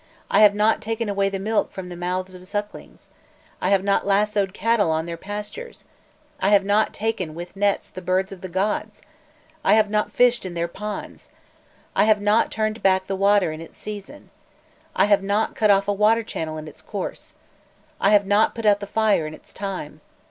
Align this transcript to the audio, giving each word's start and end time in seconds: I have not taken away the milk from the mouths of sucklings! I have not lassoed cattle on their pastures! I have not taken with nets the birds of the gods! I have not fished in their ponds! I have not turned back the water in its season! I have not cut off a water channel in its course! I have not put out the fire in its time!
I 0.31 0.39
have 0.39 0.55
not 0.55 0.81
taken 0.81 1.09
away 1.09 1.29
the 1.29 1.37
milk 1.37 1.71
from 1.71 1.89
the 1.89 1.95
mouths 1.95 2.33
of 2.33 2.47
sucklings! 2.47 3.11
I 3.61 3.69
have 3.69 3.83
not 3.83 4.03
lassoed 4.03 4.51
cattle 4.51 4.89
on 4.89 5.05
their 5.05 5.15
pastures! 5.15 5.85
I 6.39 6.49
have 6.49 6.65
not 6.65 6.91
taken 6.91 7.35
with 7.35 7.55
nets 7.55 7.87
the 7.87 8.01
birds 8.01 8.31
of 8.31 8.41
the 8.41 8.47
gods! 8.49 9.03
I 9.63 9.73
have 9.75 9.91
not 9.91 10.11
fished 10.11 10.43
in 10.43 10.55
their 10.55 10.67
ponds! 10.67 11.29
I 11.95 12.05
have 12.05 12.19
not 12.19 12.49
turned 12.51 12.81
back 12.81 13.05
the 13.05 13.15
water 13.15 13.51
in 13.51 13.61
its 13.61 13.77
season! 13.77 14.31
I 14.95 15.05
have 15.05 15.21
not 15.21 15.53
cut 15.53 15.69
off 15.69 15.87
a 15.87 15.93
water 15.93 16.23
channel 16.23 16.57
in 16.57 16.67
its 16.67 16.81
course! 16.81 17.35
I 17.99 18.09
have 18.09 18.25
not 18.25 18.55
put 18.55 18.65
out 18.65 18.79
the 18.79 18.87
fire 18.87 19.27
in 19.27 19.35
its 19.35 19.53
time! 19.53 20.01